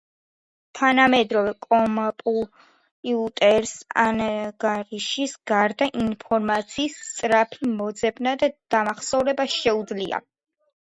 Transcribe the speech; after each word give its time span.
თანამედროვე 0.77 1.51
კომპიუტერს 1.65 3.75
ანგარიშის 4.05 5.37
გარდა, 5.53 5.91
ინფორმაციის 6.07 6.99
სწრაფი 7.13 7.73
მოძებნა 7.79 8.37
და 8.45 8.51
დამახსოვრება 8.77 9.51
შეუძლია. 9.63 10.27